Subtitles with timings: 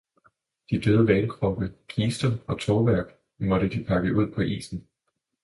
[0.69, 4.87] de døde hvalkroppe, kister og tovværk måtte de pakke ud på isen!